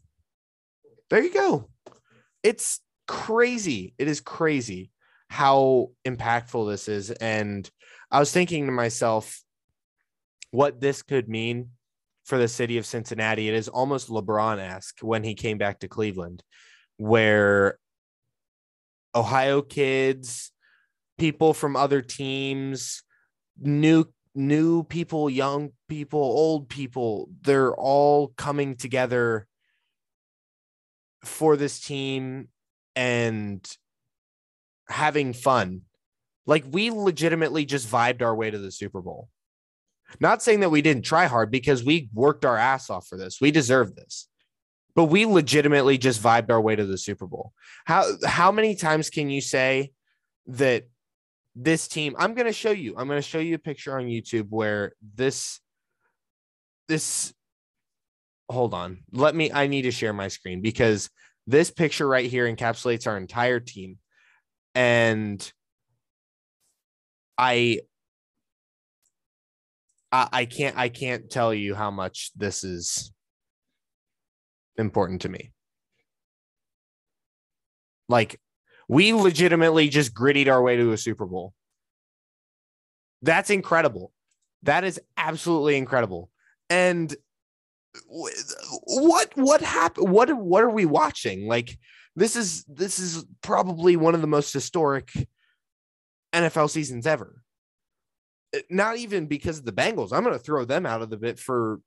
There 1.10 1.22
you 1.22 1.32
go. 1.32 1.68
It's 2.42 2.80
crazy. 3.06 3.94
It 3.98 4.08
is 4.08 4.20
crazy 4.20 4.90
how 5.28 5.90
impactful 6.06 6.70
this 6.70 6.88
is. 6.88 7.10
And 7.10 7.68
I 8.10 8.18
was 8.18 8.32
thinking 8.32 8.66
to 8.66 8.72
myself, 8.72 9.42
what 10.50 10.80
this 10.80 11.02
could 11.02 11.28
mean 11.28 11.70
for 12.24 12.38
the 12.38 12.48
city 12.48 12.78
of 12.78 12.86
Cincinnati. 12.86 13.48
It 13.48 13.54
is 13.54 13.68
almost 13.68 14.08
LeBron 14.08 14.58
esque 14.58 14.98
when 15.00 15.24
he 15.24 15.34
came 15.34 15.58
back 15.58 15.80
to 15.80 15.88
Cleveland, 15.88 16.42
where 16.96 17.78
Ohio 19.14 19.62
kids, 19.62 20.52
people 21.18 21.54
from 21.54 21.76
other 21.76 22.02
teams, 22.02 23.02
new 23.60 24.04
new 24.34 24.84
people, 24.84 25.28
young 25.28 25.70
people, 25.88 26.20
old 26.20 26.68
people, 26.68 27.28
they're 27.42 27.74
all 27.74 28.28
coming 28.28 28.76
together 28.76 29.46
for 31.24 31.56
this 31.56 31.80
team 31.80 32.48
and 32.94 33.76
having 34.88 35.32
fun. 35.32 35.82
Like 36.46 36.64
we 36.70 36.90
legitimately 36.90 37.64
just 37.64 37.88
vibed 37.88 38.22
our 38.22 38.34
way 38.34 38.50
to 38.50 38.58
the 38.58 38.72
Super 38.72 39.02
Bowl. 39.02 39.28
Not 40.18 40.42
saying 40.42 40.60
that 40.60 40.70
we 40.70 40.82
didn't 40.82 41.04
try 41.04 41.26
hard 41.26 41.50
because 41.50 41.84
we 41.84 42.08
worked 42.12 42.44
our 42.44 42.56
ass 42.56 42.90
off 42.90 43.06
for 43.06 43.16
this. 43.16 43.40
We 43.40 43.50
deserve 43.50 43.94
this. 43.94 44.26
But 44.96 45.04
we 45.04 45.24
legitimately 45.24 45.98
just 45.98 46.20
vibed 46.20 46.50
our 46.50 46.60
way 46.60 46.74
to 46.74 46.84
the 46.84 46.98
Super 46.98 47.26
Bowl. 47.26 47.52
How 47.84 48.04
how 48.26 48.50
many 48.50 48.74
times 48.74 49.08
can 49.08 49.30
you 49.30 49.40
say 49.40 49.92
that 50.48 50.88
this 51.56 51.88
team 51.88 52.14
i'm 52.18 52.34
going 52.34 52.46
to 52.46 52.52
show 52.52 52.70
you 52.70 52.94
i'm 52.96 53.06
going 53.06 53.18
to 53.20 53.28
show 53.28 53.38
you 53.38 53.54
a 53.54 53.58
picture 53.58 53.98
on 53.98 54.06
youtube 54.06 54.46
where 54.50 54.92
this 55.14 55.60
this 56.88 57.32
hold 58.48 58.74
on 58.74 58.98
let 59.12 59.34
me 59.34 59.50
i 59.52 59.66
need 59.66 59.82
to 59.82 59.90
share 59.90 60.12
my 60.12 60.28
screen 60.28 60.60
because 60.60 61.10
this 61.46 61.70
picture 61.70 62.06
right 62.06 62.30
here 62.30 62.52
encapsulates 62.52 63.06
our 63.06 63.16
entire 63.16 63.60
team 63.60 63.98
and 64.74 65.52
i 67.36 67.80
I, 70.12 70.28
I 70.32 70.44
can't 70.44 70.76
I 70.76 70.88
can't 70.88 71.30
tell 71.30 71.54
you 71.54 71.74
how 71.74 71.90
much 71.90 72.32
this 72.36 72.64
is 72.64 73.12
important 74.76 75.22
to 75.22 75.28
me. 75.28 75.52
Like 78.08 78.40
we 78.90 79.12
legitimately 79.12 79.88
just 79.88 80.12
grittied 80.12 80.48
our 80.48 80.60
way 80.60 80.76
to 80.76 80.90
a 80.90 80.98
Super 80.98 81.24
Bowl. 81.24 81.54
That's 83.22 83.48
incredible. 83.48 84.12
That 84.64 84.82
is 84.82 85.00
absolutely 85.16 85.76
incredible. 85.76 86.28
And 86.68 87.14
what 88.82 89.30
what 89.36 89.60
happened? 89.60 90.10
What 90.10 90.36
what 90.36 90.64
are 90.64 90.70
we 90.70 90.86
watching? 90.86 91.46
Like 91.46 91.78
this 92.16 92.34
is 92.34 92.64
this 92.64 92.98
is 92.98 93.24
probably 93.42 93.94
one 93.94 94.16
of 94.16 94.22
the 94.22 94.26
most 94.26 94.52
historic 94.52 95.12
NFL 96.32 96.70
seasons 96.70 97.06
ever. 97.06 97.44
Not 98.68 98.96
even 98.96 99.26
because 99.26 99.60
of 99.60 99.64
the 99.64 99.72
Bengals. 99.72 100.12
I'm 100.12 100.24
going 100.24 100.36
to 100.36 100.42
throw 100.42 100.64
them 100.64 100.84
out 100.84 101.00
of 101.00 101.10
the 101.10 101.16
bit 101.16 101.38
for 101.38 101.78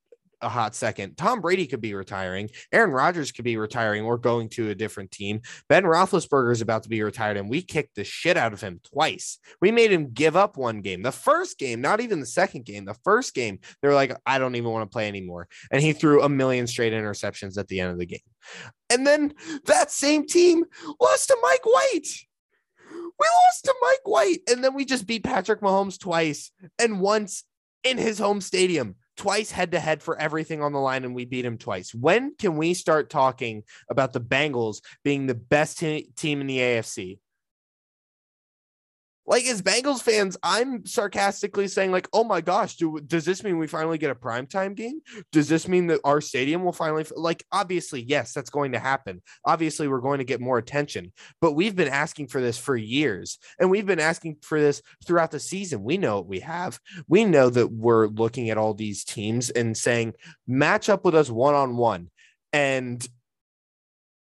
a 0.44 0.50
hot 0.50 0.76
second. 0.76 1.18
Tom 1.18 1.42
Brady 1.42 1.66
could 1.66 1.82
be 1.82 1.94
retiring. 1.94 2.50
Aaron 2.72 2.92
Rodgers 2.92 3.32
could 3.32 3.46
be 3.46 3.58
retiring 3.58 4.04
or 4.04 4.18
going 4.18 4.50
to 4.50 4.70
a 4.70 4.76
different 4.76 5.12
team. 5.12 5.42
Ben 5.70 5.84
Roethlisberger 5.84 6.52
is 6.52 6.62
about 6.62 6.84
to 6.84 6.90
be 6.90 7.02
retired, 7.02 7.38
and 7.38 7.50
we 7.50 7.62
kicked 7.62 7.96
the 7.96 8.04
shit 8.04 8.38
out 8.38 8.54
of 8.54 8.62
him 8.62 8.80
twice. 8.84 9.40
We 9.62 9.72
made 9.72 9.92
him 9.92 10.12
give 10.12 10.36
up 10.36 10.58
one 10.58 10.82
game. 10.82 11.02
The 11.02 11.12
first 11.12 11.58
game, 11.58 11.82
not 11.82 12.02
even 12.02 12.20
the 12.20 12.26
second 12.26 12.66
game, 12.66 12.86
the 12.86 12.98
first 13.04 13.34
game, 13.34 13.60
they're 13.82 13.94
like, 13.94 14.16
I 14.26 14.38
don't 14.38 14.56
even 14.56 14.72
want 14.72 14.90
to 14.90 14.94
play 14.94 15.08
anymore. 15.08 15.48
And 15.72 15.82
he 15.82 15.94
threw 15.94 16.22
a 16.22 16.30
million 16.30 16.68
straight 16.68 16.94
interceptions 16.94 17.58
at 17.58 17.68
the 17.68 17.80
end 17.80 17.92
of 17.92 17.98
the 17.98 18.06
game. 18.06 18.20
And 18.90 19.08
then 19.08 19.34
that 19.66 19.90
same 19.90 20.28
team 20.28 20.66
lost 21.02 21.30
to 21.30 21.38
Mike 21.42 21.66
White. 21.66 22.08
We 22.92 23.28
lost 23.46 23.66
to 23.66 23.76
Mike 23.82 24.06
White. 24.06 24.40
And 24.50 24.64
then 24.64 24.74
we 24.74 24.86
just 24.86 25.08
beat 25.08 25.24
Patrick 25.24 25.62
Mahomes 25.62 26.00
twice 26.00 26.52
and 26.78 27.00
once 27.00 27.44
in 27.84 27.98
his 27.98 28.20
home 28.20 28.42
stadium 28.42 28.96
twice 29.18 29.52
head 29.52 29.72
to 29.72 29.80
head 29.80 30.02
for 30.02 30.18
everything 30.20 30.62
on 30.62 30.74
the 30.74 30.80
line 30.80 31.04
and 31.04 31.16
we 31.16 31.26
beat 31.26 31.46
him 31.46 31.58
twice. 31.58 31.94
When 31.94 32.36
can 32.36 32.58
we 32.58 32.74
start 32.74 33.10
talking 33.10 33.64
about 33.90 34.14
the 34.14 34.22
Bengals 34.22 34.82
being 35.04 35.28
the 35.28 35.36
best 35.36 35.80
te- 35.80 36.10
team 36.16 36.42
in 36.42 36.48
the 36.48 36.60
AFC? 36.60 37.20
Like 39.26 39.46
as 39.46 39.62
Bengals 39.62 40.02
fans, 40.02 40.38
I'm 40.44 40.86
sarcastically 40.86 41.68
saying, 41.68 41.92
like, 41.92 42.08
oh 42.14 42.24
my 42.24 42.42
gosh, 42.42 42.76
do, 42.76 43.00
does 43.00 43.26
this 43.26 43.44
mean 43.44 43.58
we 43.58 43.68
finally 43.68 43.98
get 43.98 44.12
a 44.12 44.16
primetime 44.16 44.76
game? 44.76 45.02
Does 45.32 45.48
this 45.48 45.68
mean 45.68 45.88
that 45.88 46.02
our 46.04 46.22
stadium 46.22 46.64
will 46.64 46.74
finally 46.74 47.06
like 47.16 47.46
obviously, 47.52 48.02
yes, 48.02 48.34
that's 48.34 48.50
going 48.50 48.74
to 48.74 48.80
happen. 48.80 49.22
Obviously, 49.46 49.88
we're 49.88 50.02
going 50.02 50.18
to 50.18 50.24
get 50.26 50.42
more 50.42 50.58
attention, 50.58 51.12
but 51.42 51.54
we've 51.54 51.76
been 51.76 51.88
asking 51.88 52.28
for 52.28 52.42
this 52.42 52.58
for 52.58 52.76
years, 52.76 53.40
and 53.60 53.70
we've 53.70 53.86
been 53.86 54.00
asking 54.00 54.38
for 54.42 54.60
this 54.60 54.82
throughout 55.06 55.32
the 55.32 55.40
season. 55.40 55.84
We 55.84 55.98
know 55.98 56.18
what 56.18 56.28
we 56.28 56.40
have. 56.42 56.80
We 57.08 57.26
know 57.26 57.50
that 57.50 57.72
we're 57.72 58.08
looking 58.08 58.50
at 58.50 58.58
all 58.58 58.74
these 58.74 59.04
teams 59.04 59.50
and 59.50 59.76
saying, 59.78 60.14
match 60.48 60.90
up 60.90 61.06
with 61.06 61.16
us 61.16 61.30
one 61.30 61.56
on 61.56 61.78
one. 61.78 62.10
And 62.52 63.06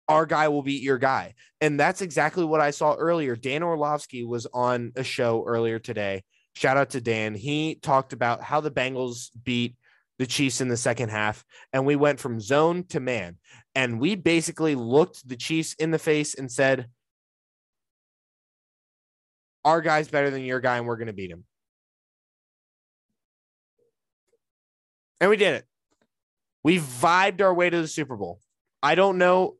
our 0.09 0.25
guy 0.25 0.47
will 0.47 0.63
beat 0.63 0.81
your 0.81 0.97
guy. 0.97 1.35
And 1.61 1.79
that's 1.79 2.01
exactly 2.01 2.43
what 2.43 2.59
I 2.59 2.71
saw 2.71 2.95
earlier. 2.95 3.35
Dan 3.35 3.63
Orlovsky 3.63 4.25
was 4.25 4.47
on 4.53 4.91
a 4.95 5.03
show 5.03 5.45
earlier 5.45 5.77
today. 5.77 6.23
Shout 6.55 6.77
out 6.77 6.89
to 6.91 7.01
Dan. 7.01 7.35
He 7.35 7.75
talked 7.75 8.11
about 8.11 8.41
how 8.41 8.59
the 8.59 8.71
Bengals 8.71 9.29
beat 9.43 9.75
the 10.17 10.25
Chiefs 10.25 10.59
in 10.59 10.67
the 10.67 10.75
second 10.75 11.09
half, 11.09 11.45
and 11.71 11.85
we 11.85 11.95
went 11.95 12.19
from 12.19 12.41
zone 12.41 12.83
to 12.89 12.99
man. 12.99 13.37
And 13.75 14.01
we 14.01 14.15
basically 14.15 14.75
looked 14.75 15.25
the 15.29 15.37
Chiefs 15.37 15.75
in 15.75 15.91
the 15.91 15.99
face 15.99 16.33
and 16.33 16.51
said, 16.51 16.87
Our 19.63 19.81
guy's 19.81 20.09
better 20.09 20.31
than 20.31 20.41
your 20.41 20.59
guy, 20.59 20.77
and 20.77 20.87
we're 20.87 20.97
going 20.97 21.07
to 21.07 21.13
beat 21.13 21.31
him. 21.31 21.45
And 25.21 25.29
we 25.29 25.37
did 25.37 25.55
it. 25.55 25.65
We 26.63 26.79
vibed 26.79 27.41
our 27.41 27.53
way 27.53 27.69
to 27.69 27.81
the 27.81 27.87
Super 27.87 28.17
Bowl. 28.17 28.39
I 28.81 28.95
don't 28.95 29.17
know. 29.17 29.58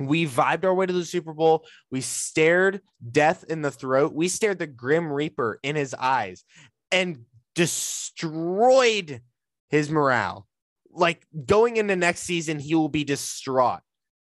We 0.00 0.26
vibed 0.26 0.64
our 0.64 0.74
way 0.74 0.86
to 0.86 0.92
the 0.92 1.04
Super 1.04 1.34
Bowl. 1.34 1.66
We 1.90 2.00
stared 2.00 2.80
death 3.12 3.44
in 3.48 3.60
the 3.60 3.70
throat. 3.70 4.14
We 4.14 4.28
stared 4.28 4.58
the 4.58 4.66
Grim 4.66 5.12
Reaper 5.12 5.60
in 5.62 5.76
his 5.76 5.94
eyes 5.94 6.42
and 6.90 7.26
destroyed 7.54 9.20
his 9.68 9.90
morale. 9.90 10.46
Like 10.90 11.24
going 11.46 11.76
into 11.76 11.96
next 11.96 12.20
season, 12.22 12.58
he 12.58 12.74
will 12.74 12.88
be 12.88 13.04
distraught 13.04 13.80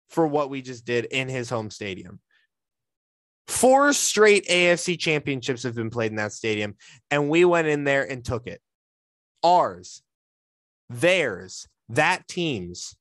for 0.09 0.27
what 0.27 0.49
we 0.49 0.61
just 0.61 0.85
did 0.85 1.05
in 1.05 1.27
his 1.27 1.49
home 1.49 1.71
stadium. 1.71 2.19
Four 3.47 3.93
straight 3.93 4.47
AFC 4.47 4.97
championships 4.97 5.63
have 5.63 5.75
been 5.75 5.89
played 5.89 6.11
in 6.11 6.17
that 6.17 6.31
stadium, 6.31 6.75
and 7.11 7.29
we 7.29 7.45
went 7.45 7.67
in 7.67 7.83
there 7.83 8.03
and 8.03 8.23
took 8.23 8.47
it. 8.47 8.61
Ours, 9.43 10.01
theirs, 10.89 11.67
that 11.89 12.27
team's, 12.27 12.95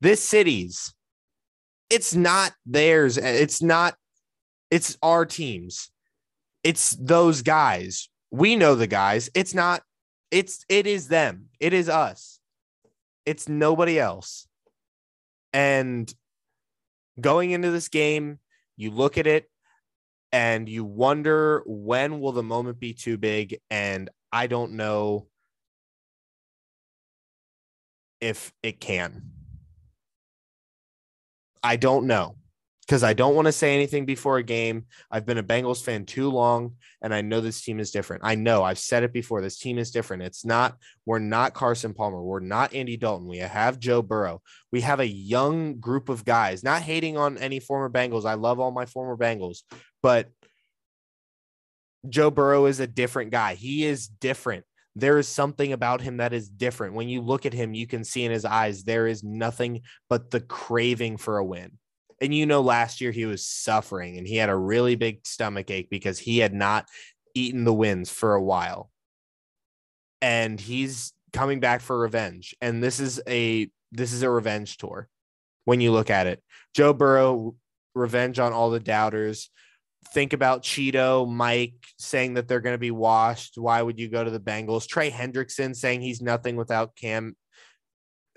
this 0.00 0.22
city's. 0.22 0.92
It's 1.88 2.14
not 2.14 2.52
theirs. 2.64 3.16
It's 3.16 3.62
not, 3.62 3.94
it's 4.70 4.98
our 5.02 5.24
teams. 5.24 5.90
It's 6.64 6.90
those 7.00 7.42
guys. 7.42 8.08
We 8.30 8.56
know 8.56 8.74
the 8.74 8.86
guys. 8.86 9.30
It's 9.34 9.54
not, 9.54 9.82
it's, 10.30 10.64
it 10.68 10.86
is 10.86 11.08
them. 11.08 11.46
It 11.60 11.72
is 11.72 11.88
us. 11.88 12.40
It's 13.24 13.48
nobody 13.48 13.98
else. 13.98 14.48
And 15.52 16.12
going 17.20 17.52
into 17.52 17.70
this 17.70 17.88
game, 17.88 18.40
you 18.76 18.90
look 18.90 19.16
at 19.16 19.26
it 19.26 19.48
and 20.32 20.68
you 20.68 20.84
wonder 20.84 21.62
when 21.66 22.20
will 22.20 22.32
the 22.32 22.42
moment 22.42 22.80
be 22.80 22.92
too 22.92 23.16
big 23.16 23.60
and 23.70 24.10
I 24.32 24.48
don't 24.48 24.72
know 24.72 25.28
if 28.20 28.52
it 28.62 28.80
can. 28.80 29.35
I 31.66 31.74
don't 31.74 32.06
know 32.06 32.36
because 32.82 33.02
I 33.02 33.12
don't 33.12 33.34
want 33.34 33.46
to 33.46 33.52
say 33.52 33.74
anything 33.74 34.06
before 34.06 34.38
a 34.38 34.42
game. 34.44 34.86
I've 35.10 35.26
been 35.26 35.38
a 35.38 35.42
Bengals 35.42 35.82
fan 35.82 36.06
too 36.06 36.30
long 36.30 36.74
and 37.02 37.12
I 37.12 37.22
know 37.22 37.40
this 37.40 37.60
team 37.60 37.80
is 37.80 37.90
different. 37.90 38.22
I 38.24 38.36
know 38.36 38.62
I've 38.62 38.78
said 38.78 39.02
it 39.02 39.12
before. 39.12 39.42
This 39.42 39.58
team 39.58 39.76
is 39.76 39.90
different. 39.90 40.22
It's 40.22 40.44
not, 40.44 40.76
we're 41.06 41.18
not 41.18 41.54
Carson 41.54 41.92
Palmer. 41.92 42.22
We're 42.22 42.38
not 42.38 42.72
Andy 42.72 42.96
Dalton. 42.96 43.26
We 43.26 43.38
have 43.38 43.80
Joe 43.80 44.00
Burrow. 44.00 44.42
We 44.70 44.82
have 44.82 45.00
a 45.00 45.08
young 45.08 45.80
group 45.80 46.08
of 46.08 46.24
guys, 46.24 46.62
not 46.62 46.82
hating 46.82 47.16
on 47.16 47.36
any 47.36 47.58
former 47.58 47.90
Bengals. 47.90 48.24
I 48.24 48.34
love 48.34 48.60
all 48.60 48.70
my 48.70 48.86
former 48.86 49.16
Bengals, 49.16 49.62
but 50.04 50.28
Joe 52.08 52.30
Burrow 52.30 52.66
is 52.66 52.78
a 52.78 52.86
different 52.86 53.32
guy. 53.32 53.54
He 53.54 53.84
is 53.84 54.06
different 54.06 54.64
there 54.96 55.18
is 55.18 55.28
something 55.28 55.74
about 55.74 56.00
him 56.00 56.16
that 56.16 56.32
is 56.32 56.48
different. 56.48 56.94
When 56.94 57.08
you 57.08 57.20
look 57.20 57.44
at 57.44 57.52
him, 57.52 57.74
you 57.74 57.86
can 57.86 58.02
see 58.02 58.24
in 58.24 58.32
his 58.32 58.46
eyes 58.46 58.82
there 58.82 59.06
is 59.06 59.22
nothing 59.22 59.82
but 60.08 60.30
the 60.30 60.40
craving 60.40 61.18
for 61.18 61.36
a 61.36 61.44
win. 61.44 61.72
And 62.22 62.34
you 62.34 62.46
know, 62.46 62.62
last 62.62 63.02
year 63.02 63.12
he 63.12 63.26
was 63.26 63.46
suffering 63.46 64.16
and 64.16 64.26
he 64.26 64.36
had 64.36 64.48
a 64.48 64.56
really 64.56 64.96
big 64.96 65.26
stomach 65.26 65.70
ache 65.70 65.90
because 65.90 66.18
he 66.18 66.38
had 66.38 66.54
not 66.54 66.88
eaten 67.34 67.64
the 67.64 67.74
wins 67.74 68.10
for 68.10 68.34
a 68.34 68.42
while. 68.42 68.90
And 70.22 70.58
he's 70.58 71.12
coming 71.34 71.60
back 71.60 71.82
for 71.82 71.98
revenge. 71.98 72.56
And 72.62 72.82
this 72.82 72.98
is 72.98 73.20
a 73.28 73.70
this 73.92 74.14
is 74.14 74.22
a 74.22 74.30
revenge 74.30 74.78
tour 74.78 75.10
when 75.66 75.82
you 75.82 75.92
look 75.92 76.08
at 76.08 76.26
it. 76.26 76.42
Joe 76.74 76.94
Burrow, 76.94 77.54
revenge 77.94 78.38
on 78.38 78.54
all 78.54 78.70
the 78.70 78.80
doubters 78.80 79.50
think 80.12 80.32
about 80.32 80.62
Cheeto, 80.62 81.28
Mike 81.28 81.74
saying 81.98 82.34
that 82.34 82.48
they're 82.48 82.60
going 82.60 82.74
to 82.74 82.78
be 82.78 82.90
washed. 82.90 83.56
Why 83.56 83.82
would 83.82 83.98
you 83.98 84.08
go 84.08 84.22
to 84.22 84.30
the 84.30 84.40
Bengals? 84.40 84.86
Trey 84.86 85.10
Hendrickson 85.10 85.74
saying 85.74 86.00
he's 86.00 86.22
nothing 86.22 86.56
without 86.56 86.96
Cam 86.96 87.36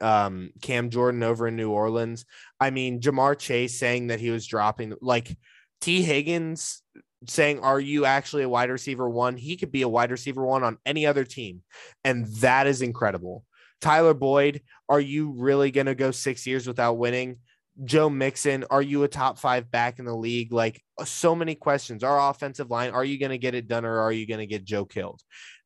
um 0.01 0.51
Cam 0.61 0.89
Jordan 0.89 1.23
over 1.23 1.47
in 1.47 1.55
New 1.55 1.71
Orleans. 1.71 2.25
I 2.59 2.69
mean, 2.69 3.01
Ja'Marr 3.01 3.37
Chase 3.37 3.77
saying 3.77 4.07
that 4.07 4.19
he 4.19 4.29
was 4.29 4.47
dropping 4.47 4.93
like 5.01 5.35
Tee 5.81 6.01
Higgins 6.01 6.81
saying, 7.27 7.59
Are 7.59 7.79
you 7.79 8.05
actually 8.05 8.43
a 8.43 8.49
wide 8.49 8.69
receiver 8.69 9.09
one? 9.09 9.37
He 9.37 9.57
could 9.57 9.71
be 9.71 9.81
a 9.81 9.89
wide 9.89 10.11
receiver 10.11 10.45
one 10.45 10.63
on 10.63 10.77
any 10.85 11.05
other 11.05 11.23
team. 11.23 11.61
And 12.03 12.27
that 12.37 12.67
is 12.67 12.81
incredible. 12.81 13.43
Tyler 13.81 14.13
Boyd, 14.13 14.61
are 14.87 14.99
you 14.99 15.31
really 15.31 15.71
going 15.71 15.87
to 15.87 15.95
go 15.95 16.11
six 16.11 16.45
years 16.45 16.67
without 16.67 16.97
winning? 16.97 17.37
Joe 17.85 18.09
Mixon, 18.09 18.65
are 18.69 18.81
you 18.81 19.03
a 19.03 19.07
top 19.07 19.39
five 19.39 19.71
back 19.71 19.99
in 19.99 20.05
the 20.05 20.15
league? 20.15 20.51
Like 20.51 20.81
uh, 20.97 21.05
so 21.05 21.35
many 21.35 21.55
questions. 21.55 22.03
Our 22.03 22.29
offensive 22.29 22.69
line, 22.69 22.91
are 22.91 23.05
you 23.05 23.17
going 23.17 23.31
to 23.31 23.37
get 23.37 23.55
it 23.55 23.67
done 23.67 23.85
or 23.85 23.99
are 23.99 24.11
you 24.11 24.27
going 24.27 24.39
to 24.39 24.45
get 24.45 24.65
Joe 24.65 24.85
killed? 24.85 25.21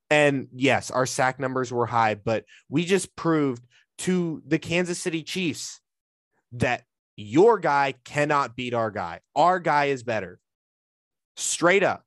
And 0.09 0.47
yes, 0.53 0.91
our 0.91 1.05
sack 1.05 1.39
numbers 1.39 1.71
were 1.71 1.87
high, 1.87 2.15
but 2.15 2.45
we 2.69 2.85
just 2.85 3.15
proved 3.15 3.65
to 3.99 4.43
the 4.45 4.59
Kansas 4.59 4.99
City 4.99 5.23
Chiefs 5.23 5.79
that 6.53 6.83
your 7.15 7.57
guy 7.57 7.95
cannot 8.03 8.55
beat 8.55 8.73
our 8.73 8.91
guy. 8.91 9.19
Our 9.35 9.59
guy 9.59 9.85
is 9.85 10.03
better. 10.03 10.39
Straight 11.35 11.83
up. 11.83 12.03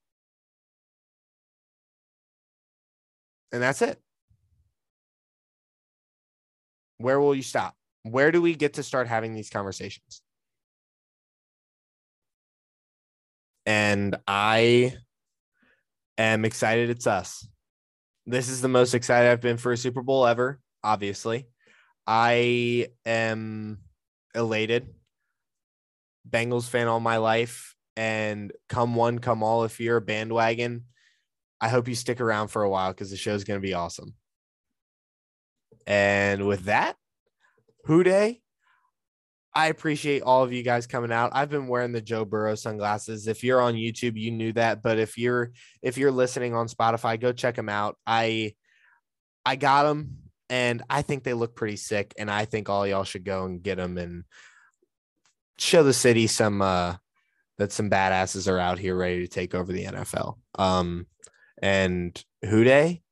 And 3.52 3.62
that's 3.62 3.82
it. 3.82 4.00
Where 6.98 7.20
will 7.20 7.34
you 7.34 7.42
stop? 7.42 7.74
Where 8.10 8.30
do 8.30 8.40
we 8.40 8.54
get 8.54 8.74
to 8.74 8.82
start 8.82 9.08
having 9.08 9.34
these 9.34 9.50
conversations? 9.50 10.22
And 13.64 14.16
I 14.28 14.94
am 16.16 16.44
excited 16.44 16.88
it's 16.88 17.06
us. 17.06 17.46
This 18.24 18.48
is 18.48 18.60
the 18.60 18.68
most 18.68 18.94
excited 18.94 19.30
I've 19.30 19.40
been 19.40 19.56
for 19.56 19.72
a 19.72 19.76
Super 19.76 20.02
Bowl 20.02 20.26
ever, 20.26 20.60
obviously. 20.84 21.48
I 22.06 22.88
am 23.04 23.78
elated. 24.34 24.94
Bengals 26.28 26.68
fan 26.68 26.86
all 26.86 27.00
my 27.00 27.16
life. 27.16 27.74
And 27.96 28.52
come 28.68 28.94
one, 28.94 29.18
come 29.18 29.42
all, 29.42 29.64
if 29.64 29.80
you're 29.80 29.96
a 29.96 30.02
bandwagon, 30.02 30.84
I 31.60 31.68
hope 31.68 31.88
you 31.88 31.94
stick 31.94 32.20
around 32.20 32.48
for 32.48 32.62
a 32.62 32.68
while 32.68 32.92
because 32.92 33.10
the 33.10 33.16
show 33.16 33.34
is 33.34 33.44
going 33.44 33.60
to 33.60 33.66
be 33.66 33.74
awesome. 33.74 34.14
And 35.86 36.46
with 36.46 36.64
that, 36.64 36.96
Who 37.87 38.03
Dey, 38.03 38.40
I 39.55 39.68
appreciate 39.68 40.22
all 40.22 40.42
of 40.42 40.53
you 40.53 40.64
guys 40.64 40.88
coming 40.88 41.12
out. 41.12 41.31
I've 41.33 41.49
been 41.49 41.68
wearing 41.68 41.92
the 41.92 42.01
Joe 42.01 42.25
Burrow 42.25 42.57
sunglasses. 42.57 43.29
If 43.29 43.44
you're 43.44 43.61
on 43.61 43.75
YouTube, 43.75 44.18
you 44.18 44.33
knew 44.33 44.53
that, 44.55 44.83
but 44.83 44.99
if 44.99 45.16
you're 45.16 45.53
if 45.83 45.96
you're 45.96 46.11
listening 46.11 46.53
on 46.53 46.66
Spotify, 46.66 47.18
go 47.18 47.33
check 47.33 47.55
them 47.55 47.68
out. 47.68 47.96
I 48.05 48.55
I 49.44 49.55
got 49.55 49.85
them 49.85 50.18
and 50.51 50.83
I 50.90 51.03
think 51.03 51.22
they 51.22 51.33
look 51.33 51.55
pretty 51.55 51.77
sick 51.77 52.12
and 52.18 52.29
I 52.29 52.44
think 52.44 52.68
all 52.68 52.87
y'all 52.88 53.05
should 53.05 53.25
go 53.25 53.44
and 53.44 53.62
get 53.62 53.77
them 53.77 53.99
and 53.99 54.25
show 55.57 55.85
the 55.85 55.94
city 55.94 56.27
some 56.27 56.61
uh 56.61 56.96
that 57.59 57.70
some 57.70 57.88
badasses 57.88 58.51
are 58.51 58.59
out 58.59 58.81
here 58.81 58.96
ready 58.96 59.20
to 59.20 59.29
take 59.29 59.55
over 59.55 59.72
the 59.72 59.85
NFL. 59.85 60.38
Um 60.57 61.07
and 61.62 62.20
Who 62.44 62.64
Dey, 62.64 63.03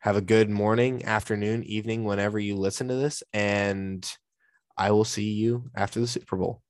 have 0.00 0.16
a 0.16 0.20
good 0.20 0.50
morning, 0.50 1.04
afternoon, 1.04 1.62
evening, 1.62 2.02
whenever 2.02 2.38
you 2.38 2.56
listen 2.56 2.88
to 2.88 2.94
this. 2.94 3.22
And 3.32 4.06
I 4.76 4.90
will 4.90 5.04
see 5.04 5.30
you 5.32 5.70
after 5.74 6.00
the 6.00 6.06
Super 6.06 6.36
Bowl. 6.36 6.63